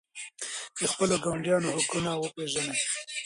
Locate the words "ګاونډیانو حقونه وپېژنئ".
1.23-2.75